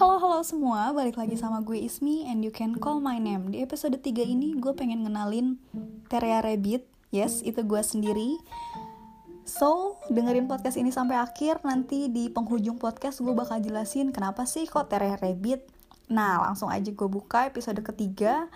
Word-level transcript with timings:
Halo 0.00 0.16
halo 0.16 0.40
semua, 0.40 0.96
balik 0.96 1.20
lagi 1.20 1.36
sama 1.36 1.60
gue 1.60 1.76
Ismi 1.76 2.24
and 2.24 2.40
you 2.40 2.48
can 2.48 2.72
call 2.72 3.04
my 3.04 3.20
name. 3.20 3.52
Di 3.52 3.60
episode 3.60 4.00
3 4.00 4.32
ini 4.32 4.56
gue 4.56 4.72
pengen 4.72 5.04
ngenalin 5.04 5.60
Terea 6.08 6.40
Rabbit. 6.40 6.88
Yes, 7.12 7.44
itu 7.44 7.60
gue 7.60 7.84
sendiri. 7.84 8.40
So, 9.44 10.00
dengerin 10.08 10.48
podcast 10.48 10.80
ini 10.80 10.88
sampai 10.88 11.20
akhir. 11.20 11.60
Nanti 11.68 12.08
di 12.08 12.32
penghujung 12.32 12.80
podcast 12.80 13.20
gue 13.20 13.36
bakal 13.36 13.60
jelasin 13.60 14.08
kenapa 14.08 14.48
sih 14.48 14.64
kok 14.64 14.88
Terea 14.88 15.20
Rabbit. 15.20 15.68
Nah, 16.08 16.48
langsung 16.48 16.72
aja 16.72 16.88
gue 16.88 17.08
buka 17.12 17.52
episode 17.52 17.84
ketiga 17.84 18.48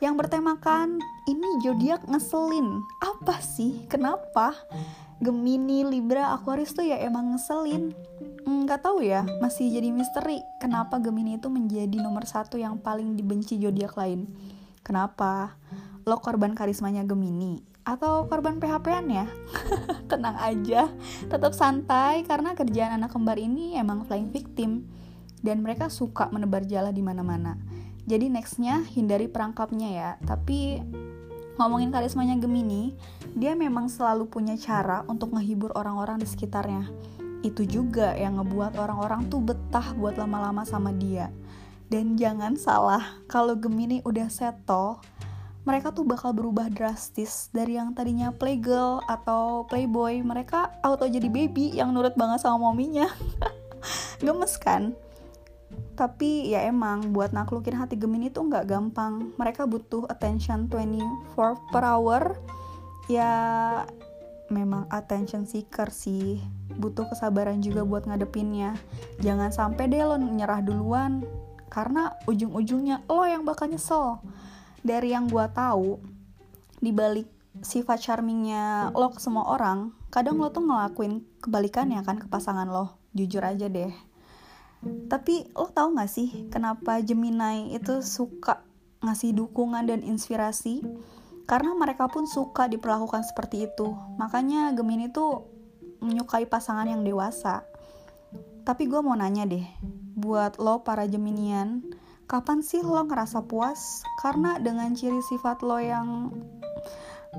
yang 0.00 0.16
bertemakan 0.16 0.96
ini 1.28 1.60
zodiak 1.60 2.08
ngeselin. 2.08 2.80
Apa 3.04 3.44
sih? 3.44 3.84
Kenapa? 3.92 4.56
Gemini, 5.20 5.84
Libra, 5.84 6.32
Aquarius 6.32 6.72
tuh 6.72 6.88
ya 6.88 6.96
emang 7.04 7.36
ngeselin 7.36 7.92
nggak 8.66 8.82
tahu 8.82 9.06
ya 9.06 9.22
masih 9.38 9.70
jadi 9.70 9.94
misteri 9.94 10.42
kenapa 10.58 10.98
Gemini 10.98 11.38
itu 11.38 11.46
menjadi 11.46 12.02
nomor 12.02 12.26
satu 12.26 12.58
yang 12.58 12.82
paling 12.82 13.14
dibenci 13.14 13.62
zodiak 13.62 13.94
lain. 13.94 14.26
Kenapa? 14.82 15.54
Lo 16.02 16.18
korban 16.18 16.58
karismanya 16.58 17.06
Gemini 17.06 17.62
atau 17.86 18.26
korban 18.26 18.58
PHP-an 18.58 19.06
ya? 19.06 19.26
Tenang 20.10 20.34
aja 20.42 20.90
tetap 21.30 21.54
santai 21.54 22.26
karena 22.26 22.58
kerjaan 22.58 22.98
anak 22.98 23.14
kembar 23.14 23.38
ini 23.38 23.78
emang 23.78 24.02
flying 24.02 24.34
victim 24.34 24.90
dan 25.46 25.62
mereka 25.62 25.86
suka 25.86 26.26
menebar 26.34 26.66
jala 26.66 26.90
di 26.90 27.06
mana-mana. 27.06 27.54
Jadi 28.06 28.26
nextnya 28.30 28.82
hindari 28.82 29.30
perangkapnya 29.30 29.88
ya. 29.94 30.10
Tapi 30.26 30.82
ngomongin 31.54 31.94
karismanya 31.94 32.34
Gemini 32.42 32.98
dia 33.38 33.54
memang 33.54 33.86
selalu 33.86 34.26
punya 34.26 34.58
cara 34.58 35.06
untuk 35.06 35.30
menghibur 35.30 35.70
orang-orang 35.78 36.18
di 36.18 36.26
sekitarnya 36.26 36.90
itu 37.44 37.66
juga 37.66 38.16
yang 38.16 38.40
ngebuat 38.40 38.78
orang-orang 38.80 39.28
tuh 39.28 39.42
betah 39.42 39.92
buat 39.96 40.16
lama-lama 40.16 40.64
sama 40.64 40.94
dia. 40.94 41.28
Dan 41.86 42.18
jangan 42.18 42.58
salah, 42.58 43.22
kalau 43.30 43.54
Gemini 43.54 44.02
udah 44.02 44.26
settle, 44.26 44.98
mereka 45.66 45.90
tuh 45.90 46.06
bakal 46.06 46.30
berubah 46.30 46.70
drastis 46.70 47.50
dari 47.50 47.74
yang 47.74 47.90
tadinya 47.90 48.30
playgirl 48.30 49.02
atau 49.10 49.66
playboy, 49.66 50.22
mereka 50.22 50.70
auto 50.82 51.10
jadi 51.10 51.26
baby 51.26 51.74
yang 51.74 51.90
nurut 51.90 52.14
banget 52.14 52.42
sama 52.42 52.70
mominya. 52.70 53.10
Gemes 54.22 54.54
kan? 54.62 54.94
Tapi 55.98 56.54
ya 56.54 56.62
emang 56.70 57.10
buat 57.10 57.34
naklukin 57.34 57.74
hati 57.74 57.98
Gemini 57.98 58.30
tuh 58.30 58.46
nggak 58.46 58.70
gampang. 58.70 59.34
Mereka 59.34 59.66
butuh 59.66 60.06
attention 60.06 60.70
24 60.70 61.74
per 61.74 61.82
hour. 61.82 62.38
Ya 63.10 63.32
memang 64.48 64.86
attention 64.92 65.46
seeker 65.46 65.90
sih. 65.90 66.42
Butuh 66.76 67.08
kesabaran 67.10 67.62
juga 67.62 67.82
buat 67.82 68.06
ngadepinnya. 68.06 68.76
Jangan 69.22 69.50
sampai 69.50 69.90
deh 69.90 70.02
lo 70.04 70.16
nyerah 70.18 70.62
duluan 70.62 71.24
karena 71.72 72.14
ujung-ujungnya 72.30 73.06
lo 73.10 73.26
yang 73.26 73.42
bakal 73.42 73.66
nyesel. 73.70 74.22
Dari 74.86 75.10
yang 75.12 75.26
gue 75.26 75.46
tahu 75.50 75.98
dibalik 76.78 77.26
sifat 77.64 78.04
charmingnya 78.04 78.92
lo 78.92 79.08
ke 79.08 79.18
semua 79.18 79.48
orang 79.48 79.96
kadang 80.12 80.36
lo 80.36 80.52
tuh 80.52 80.60
ngelakuin 80.64 81.24
kebalikannya 81.40 82.00
kan 82.04 82.20
ke 82.20 82.26
pasangan 82.28 82.68
lo. 82.68 82.96
Jujur 83.16 83.42
aja 83.42 83.66
deh. 83.66 83.92
Tapi 85.10 85.50
lo 85.56 85.72
tau 85.72 85.90
gak 85.96 86.10
sih 86.10 86.46
kenapa 86.52 87.00
Gemini 87.02 87.74
itu 87.74 88.04
suka 88.04 88.62
ngasih 89.02 89.36
dukungan 89.36 89.88
dan 89.88 90.00
inspirasi 90.04 90.84
karena 91.46 91.72
mereka 91.78 92.10
pun 92.10 92.26
suka 92.26 92.66
diperlakukan 92.66 93.22
seperti 93.22 93.70
itu. 93.70 93.94
Makanya 94.18 94.74
Gemini 94.74 95.08
tuh 95.10 95.46
menyukai 96.02 96.44
pasangan 96.44 96.90
yang 96.90 97.06
dewasa. 97.06 97.62
Tapi 98.66 98.90
gue 98.90 98.98
mau 98.98 99.14
nanya 99.14 99.46
deh, 99.46 99.62
buat 100.18 100.58
lo 100.58 100.82
para 100.82 101.06
Geminian, 101.06 101.86
kapan 102.26 102.66
sih 102.66 102.82
lo 102.82 102.98
ngerasa 103.06 103.46
puas? 103.46 104.02
Karena 104.18 104.58
dengan 104.58 104.90
ciri 104.98 105.22
sifat 105.22 105.62
lo 105.62 105.78
yang 105.78 106.34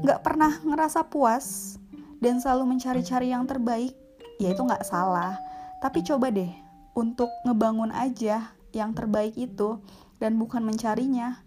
gak 0.08 0.24
pernah 0.24 0.56
ngerasa 0.64 1.12
puas 1.12 1.76
dan 2.24 2.40
selalu 2.40 2.80
mencari-cari 2.80 3.36
yang 3.36 3.44
terbaik, 3.44 3.92
ya 4.40 4.56
itu 4.56 4.64
gak 4.64 4.88
salah. 4.88 5.36
Tapi 5.84 6.00
coba 6.08 6.32
deh, 6.32 6.50
untuk 6.96 7.28
ngebangun 7.44 7.92
aja 7.92 8.56
yang 8.72 8.96
terbaik 8.96 9.36
itu 9.36 9.84
dan 10.18 10.40
bukan 10.40 10.64
mencarinya 10.64 11.44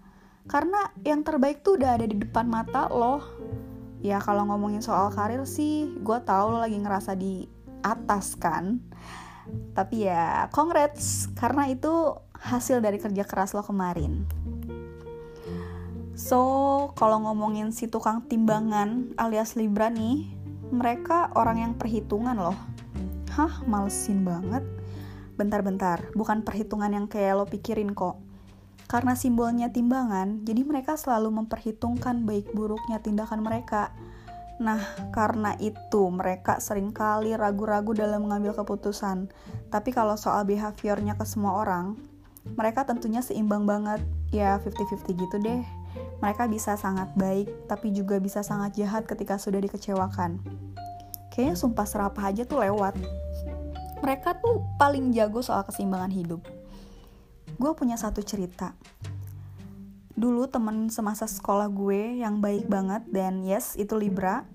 karena 0.49 0.93
yang 1.05 1.21
terbaik 1.27 1.61
tuh 1.61 1.77
udah 1.77 2.01
ada 2.01 2.07
di 2.09 2.17
depan 2.17 2.49
mata 2.49 2.89
lo 2.89 3.21
ya 4.01 4.17
kalau 4.21 4.49
ngomongin 4.49 4.81
soal 4.81 5.13
karir 5.13 5.45
sih 5.45 5.93
gue 6.01 6.19
tau 6.25 6.57
lo 6.57 6.59
lagi 6.65 6.81
ngerasa 6.81 7.13
di 7.17 7.45
atas 7.85 8.37
kan. 8.37 8.81
Tapi 9.75 10.07
ya 10.07 10.47
congrats 10.55 11.27
karena 11.35 11.67
itu 11.69 12.15
hasil 12.39 12.81
dari 12.81 12.97
kerja 12.97 13.27
keras 13.27 13.53
lo 13.53 13.65
kemarin. 13.65 14.25
So 16.15 16.41
kalau 16.97 17.25
ngomongin 17.25 17.73
si 17.73 17.89
tukang 17.89 18.29
timbangan 18.29 19.17
alias 19.17 19.57
Libra 19.57 19.89
nih 19.89 20.29
mereka 20.71 21.33
orang 21.35 21.65
yang 21.65 21.73
perhitungan 21.75 22.37
loh. 22.37 22.57
Hah 23.35 23.65
malesin 23.67 24.23
banget. 24.23 24.63
Bentar-bentar 25.35 26.13
bukan 26.13 26.45
perhitungan 26.45 26.93
yang 26.93 27.09
kayak 27.09 27.41
lo 27.41 27.45
pikirin 27.49 27.97
kok 27.97 28.30
karena 28.91 29.15
simbolnya 29.15 29.71
timbangan, 29.71 30.43
jadi 30.43 30.67
mereka 30.67 30.99
selalu 30.99 31.31
memperhitungkan 31.31 32.27
baik 32.27 32.51
buruknya 32.51 32.99
tindakan 32.99 33.47
mereka. 33.47 33.95
Nah, 34.59 34.83
karena 35.15 35.55
itu 35.63 36.11
mereka 36.11 36.59
sering 36.59 36.91
kali 36.91 37.39
ragu-ragu 37.39 37.95
dalam 37.95 38.27
mengambil 38.27 38.51
keputusan. 38.51 39.31
Tapi 39.71 39.95
kalau 39.95 40.19
soal 40.19 40.43
behaviornya 40.43 41.15
ke 41.15 41.23
semua 41.23 41.63
orang, 41.63 41.95
mereka 42.59 42.83
tentunya 42.83 43.23
seimbang 43.23 43.63
banget. 43.63 44.03
Ya, 44.35 44.59
50-50 44.59 45.23
gitu 45.23 45.37
deh. 45.39 45.63
Mereka 46.19 46.51
bisa 46.51 46.75
sangat 46.75 47.15
baik, 47.15 47.71
tapi 47.71 47.95
juga 47.95 48.19
bisa 48.19 48.43
sangat 48.43 48.75
jahat 48.75 49.07
ketika 49.07 49.39
sudah 49.39 49.63
dikecewakan. 49.63 50.43
Kayaknya 51.31 51.55
sumpah 51.55 51.87
serapah 51.87 52.27
aja 52.27 52.43
tuh 52.43 52.59
lewat. 52.59 52.99
Mereka 54.03 54.43
tuh 54.43 54.67
paling 54.83 55.15
jago 55.15 55.47
soal 55.47 55.63
keseimbangan 55.63 56.11
hidup 56.11 56.43
gue 57.61 57.73
punya 57.77 58.01
satu 58.01 58.25
cerita. 58.25 58.73
Dulu 60.17 60.49
temen 60.49 60.89
semasa 60.89 61.29
sekolah 61.29 61.69
gue 61.69 62.25
yang 62.25 62.41
baik 62.41 62.65
banget 62.73 63.05
dan 63.13 63.45
yes 63.45 63.77
itu 63.77 64.01
Libra. 64.01 64.49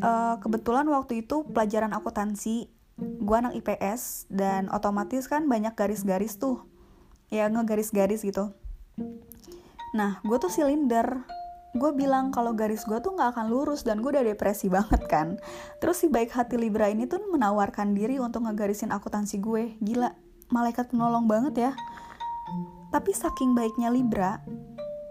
Uh, 0.00 0.40
kebetulan 0.40 0.88
waktu 0.88 1.20
itu 1.28 1.44
pelajaran 1.44 1.92
akuntansi. 1.92 2.72
Gue 2.96 3.36
anak 3.36 3.52
IPS 3.52 4.32
dan 4.32 4.72
otomatis 4.72 5.28
kan 5.28 5.44
banyak 5.44 5.76
garis-garis 5.76 6.40
tuh. 6.40 6.64
Ya 7.28 7.44
ngegaris-garis 7.52 8.24
gitu. 8.24 8.56
Nah 9.92 10.24
gue 10.24 10.36
tuh 10.40 10.48
silinder. 10.48 11.28
Gue 11.76 11.92
bilang 11.92 12.32
kalau 12.32 12.56
garis 12.56 12.82
gue 12.88 12.96
tuh 12.98 13.12
nggak 13.12 13.36
akan 13.36 13.46
lurus 13.52 13.84
dan 13.84 14.00
gue 14.00 14.08
udah 14.08 14.24
depresi 14.24 14.72
banget 14.76 15.04
kan. 15.04 15.36
Terus 15.84 16.00
si 16.00 16.08
baik 16.08 16.32
hati 16.32 16.56
Libra 16.56 16.88
ini 16.88 17.04
tuh 17.04 17.20
menawarkan 17.28 17.92
diri 17.92 18.16
untuk 18.16 18.48
ngegarisin 18.48 18.88
akuntansi 18.88 19.36
gue. 19.36 19.76
Gila 19.84 20.29
malaikat 20.50 20.90
penolong 20.90 21.30
banget 21.30 21.70
ya. 21.70 21.72
Tapi 22.90 23.14
saking 23.14 23.54
baiknya 23.54 23.88
Libra, 23.88 24.42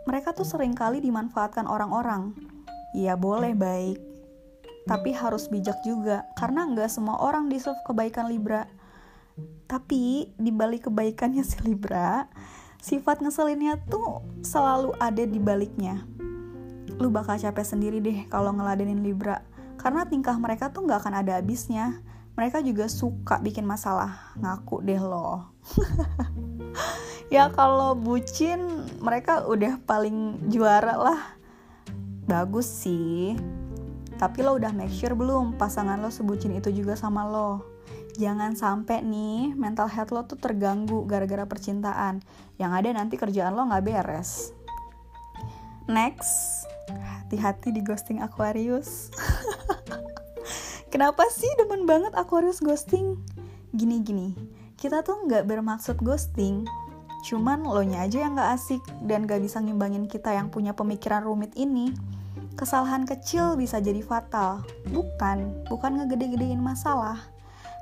mereka 0.03 0.35
tuh 0.35 0.43
sering 0.43 0.75
kali 0.75 0.99
dimanfaatkan 0.99 1.63
orang-orang. 1.63 2.35
Ya 2.91 3.15
boleh 3.15 3.55
baik, 3.55 4.01
tapi 4.89 5.15
harus 5.15 5.47
bijak 5.47 5.79
juga, 5.85 6.27
karena 6.35 6.67
nggak 6.67 6.91
semua 6.91 7.21
orang 7.21 7.47
deserve 7.47 7.79
kebaikan 7.87 8.27
Libra. 8.27 8.67
Tapi 9.69 10.33
di 10.35 10.51
balik 10.51 10.89
kebaikannya 10.89 11.45
si 11.45 11.61
Libra, 11.63 12.27
sifat 12.81 13.23
ngeselinnya 13.23 13.79
tuh 13.87 14.25
selalu 14.43 14.97
ada 14.99 15.23
di 15.23 15.39
baliknya. 15.39 16.03
Lu 16.99 17.07
bakal 17.07 17.39
capek 17.39 17.63
sendiri 17.63 18.03
deh 18.03 18.27
kalau 18.27 18.51
ngeladenin 18.51 19.05
Libra, 19.05 19.45
karena 19.79 20.03
tingkah 20.03 20.35
mereka 20.35 20.73
tuh 20.73 20.83
nggak 20.83 21.05
akan 21.05 21.15
ada 21.23 21.39
habisnya 21.39 22.01
mereka 22.33 22.61
juga 22.61 22.85
suka 22.89 23.39
bikin 23.39 23.63
masalah 23.63 24.33
ngaku 24.37 24.83
deh 24.83 25.01
loh. 25.01 25.53
Ya 27.29 27.45
kalau 27.53 27.93
bucin 27.93 28.89
mereka 29.05 29.45
udah 29.45 29.77
paling 29.85 30.49
juara 30.49 30.97
lah. 30.97 31.37
Bagus 32.25 32.65
sih. 32.65 33.37
Tapi 34.17 34.41
lo 34.41 34.57
udah 34.57 34.73
make 34.73 34.89
sure 34.89 35.13
belum 35.13 35.53
pasangan 35.53 36.01
lo 36.01 36.09
sebucin 36.09 36.57
itu 36.57 36.73
juga 36.73 36.97
sama 36.97 37.29
lo? 37.29 37.61
Jangan 38.17 38.57
sampai 38.57 39.05
nih 39.05 39.53
mental 39.53 39.93
health 39.93 40.09
lo 40.09 40.25
tuh 40.25 40.41
terganggu 40.41 41.05
gara-gara 41.05 41.45
percintaan. 41.45 42.25
Yang 42.57 42.71
ada 42.81 42.89
nanti 42.97 43.13
kerjaan 43.13 43.53
lo 43.53 43.69
nggak 43.69 43.85
beres. 43.85 44.49
Next 45.85 46.65
hati-hati 46.89 47.69
di 47.69 47.85
ghosting 47.85 48.25
Aquarius 48.25 49.13
Kenapa 50.99 51.31
sih 51.31 51.47
demen 51.55 51.87
banget 51.87 52.11
Aquarius 52.11 52.59
ghosting? 52.59 53.15
Gini-gini, 53.71 54.35
kita 54.75 54.99
tuh 54.99 55.15
nggak 55.31 55.47
bermaksud 55.47 55.95
ghosting, 56.03 56.67
cuman 57.23 57.63
lo 57.63 57.79
nya 57.87 58.03
aja 58.03 58.27
yang 58.27 58.35
nggak 58.35 58.51
asik 58.59 58.83
dan 59.07 59.23
gak 59.23 59.39
bisa 59.39 59.63
ngimbangin 59.63 60.11
kita 60.11 60.35
yang 60.35 60.51
punya 60.51 60.75
pemikiran 60.75 61.23
rumit 61.23 61.55
ini. 61.55 61.95
Kesalahan 62.59 63.07
kecil 63.07 63.55
bisa 63.55 63.79
jadi 63.79 64.03
fatal, 64.03 64.67
bukan, 64.91 65.63
bukan 65.71 66.03
ngegede-gedein 66.03 66.59
masalah. 66.59 67.31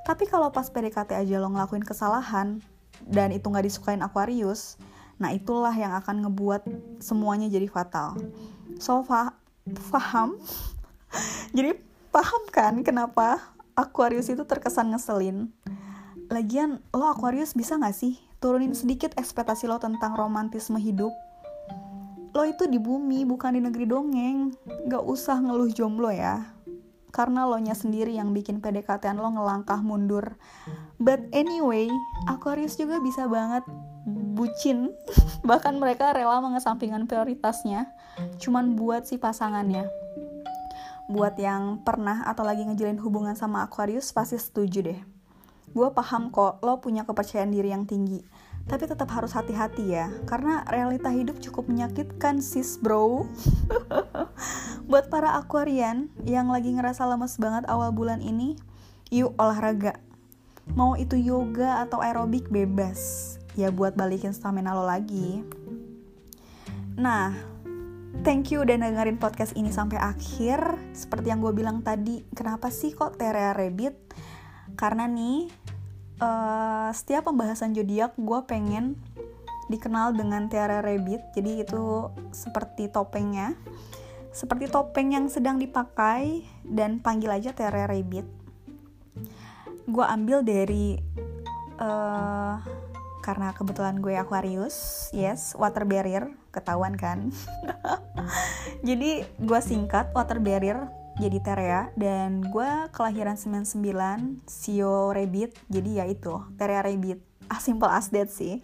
Tapi 0.05 0.29
kalau 0.29 0.53
pas 0.53 0.69
PDKT 0.69 1.17
aja 1.17 1.41
lo 1.41 1.49
ngelakuin 1.49 1.81
kesalahan, 1.89 2.61
dan 3.01 3.33
itu 3.33 3.49
nggak 3.49 3.65
disukain 3.65 4.05
Aquarius, 4.05 4.77
nah 5.17 5.33
itulah 5.33 5.73
yang 5.73 5.97
akan 5.97 6.21
ngebuat 6.21 6.69
semuanya 7.01 7.49
jadi 7.49 7.65
fatal. 7.65 8.13
So 8.77 9.01
fa 9.01 9.33
jadi 11.57 11.86
paham 12.09 12.43
kan 12.49 12.81
kenapa 12.81 13.55
Aquarius 13.77 14.31
itu 14.31 14.43
terkesan 14.43 14.91
ngeselin? 14.93 15.51
Lagian 16.27 16.83
lo 16.91 17.07
Aquarius 17.11 17.55
bisa 17.55 17.79
gak 17.79 17.95
sih 17.95 18.19
turunin 18.43 18.75
sedikit 18.75 19.15
ekspektasi 19.15 19.69
lo 19.69 19.79
tentang 19.79 20.17
romantisme 20.17 20.81
hidup? 20.81 21.13
Lo 22.35 22.43
itu 22.43 22.69
di 22.69 22.77
bumi 22.77 23.23
bukan 23.23 23.57
di 23.57 23.61
negeri 23.63 23.85
dongeng, 23.87 24.53
gak 24.89 25.03
usah 25.05 25.39
ngeluh 25.41 25.71
jomblo 25.71 26.11
ya 26.11 26.57
karena 27.17 27.49
lo 27.49 27.57
nya 27.57 27.73
sendiri 27.73 28.13
yang 28.13 28.29
bikin 28.29 28.61
PDKT 28.61 29.17
lo 29.17 29.33
ngelangkah 29.33 29.81
mundur. 29.81 30.37
But 31.01 31.25
anyway, 31.33 31.89
Aquarius 32.29 32.77
juga 32.77 33.01
bisa 33.01 33.25
banget 33.25 33.65
bucin. 34.37 34.93
Bahkan 35.49 35.81
mereka 35.81 36.13
rela 36.13 36.37
mengesampingkan 36.45 37.09
prioritasnya 37.09 37.89
cuman 38.37 38.77
buat 38.77 39.09
si 39.09 39.17
pasangannya. 39.17 39.89
Buat 41.07 41.39
yang 41.39 41.81
pernah 41.87 42.27
atau 42.27 42.43
lagi 42.43 42.67
ngejalin 42.67 42.99
hubungan 42.99 43.35
sama 43.35 43.63
Aquarius 43.63 44.11
pasti 44.11 44.35
setuju 44.35 44.79
deh. 44.83 44.99
Gue 45.71 45.89
paham 45.91 46.31
kok 46.31 46.63
lo 46.63 46.79
punya 46.83 47.07
kepercayaan 47.07 47.51
diri 47.51 47.71
yang 47.71 47.87
tinggi 47.87 48.23
tapi 48.67 48.83
tetap 48.83 49.07
harus 49.15 49.31
hati-hati 49.31 49.95
ya, 49.95 50.11
karena 50.27 50.67
realita 50.67 51.07
hidup 51.07 51.39
cukup 51.39 51.71
menyakitkan 51.71 52.43
sis 52.43 52.75
bro. 52.75 53.23
Buat 54.91 55.07
para 55.07 55.39
akuarian 55.39 56.11
yang 56.27 56.51
lagi 56.51 56.75
ngerasa 56.75 57.07
lemes 57.07 57.39
banget 57.39 57.63
awal 57.71 57.95
bulan 57.95 58.19
ini, 58.19 58.59
yuk 59.07 59.31
olahraga. 59.39 59.95
Mau 60.75 60.99
itu 60.99 61.15
yoga 61.15 61.87
atau 61.87 62.03
aerobik 62.03 62.51
bebas, 62.51 63.39
ya 63.55 63.71
buat 63.71 63.95
balikin 63.95 64.35
stamina 64.35 64.75
lo 64.75 64.83
lagi. 64.83 65.47
Nah, 66.99 67.39
thank 68.21 68.53
you 68.53 68.63
udah 68.63 68.77
dengerin 68.77 69.17
podcast 69.17 69.55
ini 69.55 69.71
sampai 69.71 69.97
akhir. 69.97 70.79
Seperti 70.91 71.31
yang 71.31 71.39
gue 71.39 71.53
bilang 71.55 71.81
tadi, 71.81 72.23
kenapa 72.35 72.71
sih 72.71 72.91
kok 72.91 73.15
Terea 73.15 73.55
Rabbit? 73.55 73.95
Karena 74.75 75.07
nih, 75.07 75.49
uh, 76.21 76.89
setiap 76.93 77.29
pembahasan 77.29 77.73
zodiak 77.73 78.13
gue 78.17 78.39
pengen 78.45 78.97
dikenal 79.67 80.15
dengan 80.15 80.47
tiara 80.47 80.79
rabbit 80.79 81.35
jadi 81.35 81.67
itu 81.67 82.07
seperti 82.31 82.87
topengnya 82.87 83.53
seperti 84.31 84.71
topeng 84.71 85.11
yang 85.11 85.27
sedang 85.27 85.59
dipakai 85.59 86.45
dan 86.63 87.03
panggil 87.03 87.35
aja 87.35 87.51
tiara 87.51 87.83
rabbit 87.83 88.23
gue 89.87 90.05
ambil 90.07 90.43
dari 90.43 90.99
uh, 91.79 92.55
karena 93.23 93.51
kebetulan 93.51 93.99
gue 93.99 94.15
Aquarius 94.15 95.09
yes 95.11 95.51
water 95.59 95.83
barrier 95.83 96.31
ketahuan 96.57 96.97
kan. 96.97 97.29
Jadi 98.87 99.21
gue 99.21 99.59
singkat 99.61 100.09
water 100.17 100.41
barrier 100.41 100.89
jadi 101.17 101.37
Terea. 101.41 101.81
Dan 101.97 102.45
gue 102.45 102.69
kelahiran 102.93 103.35
99 103.37 104.45
Sio 104.45 105.09
Rabbit. 105.13 105.57
Jadi 105.65 105.89
ya 105.97 106.05
itu 106.05 106.33
Terea 106.55 106.85
Rabbit. 106.85 107.19
Ah 107.49 107.57
simple 107.57 107.89
as 107.89 108.13
that 108.13 108.29
sih. 108.29 108.61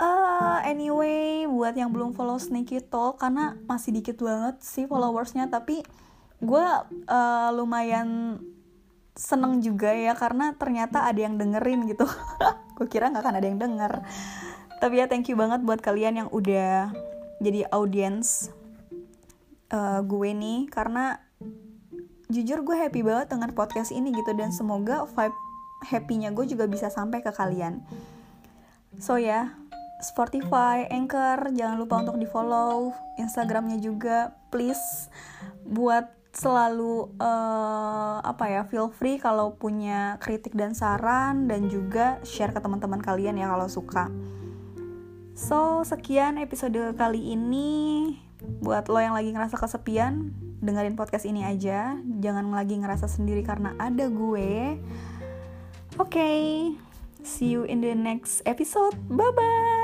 Uh, 0.00 0.60
anyway 0.72 1.44
buat 1.44 1.76
yang 1.76 1.92
belum 1.92 2.16
follow 2.16 2.40
Sneaky 2.40 2.80
Talk 2.80 3.20
karena 3.20 3.60
masih 3.68 3.92
dikit 3.92 4.16
banget 4.24 4.64
sih 4.64 4.88
followersnya 4.88 5.52
tapi 5.52 5.84
gue 6.40 6.66
uh, 7.04 7.50
lumayan 7.52 8.40
seneng 9.12 9.60
juga 9.60 9.92
ya 9.92 10.16
karena 10.16 10.56
ternyata 10.56 11.04
ada 11.04 11.20
yang 11.20 11.36
dengerin 11.36 11.84
gitu. 11.92 12.08
Gue 12.80 12.88
kira 12.88 13.12
nggak 13.12 13.20
akan 13.20 13.36
ada 13.36 13.46
yang 13.46 13.60
denger 13.60 13.92
tapi 14.80 15.00
ya 15.00 15.06
thank 15.06 15.28
you 15.28 15.36
banget 15.36 15.60
buat 15.62 15.84
kalian 15.84 16.24
yang 16.24 16.28
udah 16.32 16.90
jadi 17.40 17.68
audience 17.72 18.48
uh, 19.72 20.00
gue 20.04 20.30
nih 20.32 20.68
karena 20.68 21.20
jujur 22.30 22.62
gue 22.62 22.76
happy 22.78 23.02
banget 23.02 23.32
dengan 23.32 23.50
podcast 23.52 23.90
ini 23.90 24.14
gitu 24.14 24.32
dan 24.38 24.54
semoga 24.54 25.04
vibe 25.04 25.36
happy-nya 25.80 26.30
gue 26.36 26.44
juga 26.44 26.68
bisa 26.68 26.92
sampai 26.92 27.24
ke 27.24 27.32
kalian. 27.32 27.80
So 29.00 29.16
ya, 29.16 29.24
yeah, 29.24 29.44
Spotify, 30.04 30.84
Anchor, 30.92 31.52
jangan 31.56 31.80
lupa 31.80 32.04
untuk 32.04 32.20
di 32.20 32.28
follow, 32.28 32.92
Instagramnya 33.16 33.80
juga, 33.80 34.36
please 34.52 35.08
buat 35.64 36.12
selalu 36.30 37.10
uh, 37.18 38.22
apa 38.22 38.46
ya 38.46 38.62
feel 38.62 38.86
free 38.94 39.18
kalau 39.18 39.58
punya 39.58 40.14
kritik 40.22 40.54
dan 40.54 40.78
saran 40.78 41.50
dan 41.50 41.66
juga 41.66 42.22
share 42.22 42.54
ke 42.54 42.62
teman-teman 42.62 43.02
kalian 43.02 43.40
ya 43.40 43.50
kalau 43.50 43.66
suka. 43.66 44.06
So 45.40 45.80
sekian 45.88 46.36
episode 46.36 46.76
kali 47.00 47.32
ini. 47.32 48.12
Buat 48.60 48.92
lo 48.92 49.00
yang 49.00 49.16
lagi 49.16 49.32
ngerasa 49.32 49.56
kesepian 49.56 50.36
dengerin 50.60 51.00
podcast 51.00 51.24
ini 51.24 51.48
aja. 51.48 51.96
Jangan 52.20 52.52
lagi 52.52 52.76
ngerasa 52.76 53.08
sendiri 53.08 53.40
karena 53.40 53.72
ada 53.80 54.12
gue. 54.12 54.76
Oke 55.96 56.12
okay, 56.12 56.40
see 57.24 57.56
you 57.56 57.64
in 57.64 57.80
the 57.80 57.96
next 57.96 58.44
episode. 58.44 58.92
Bye 59.08 59.32
bye 59.32 59.79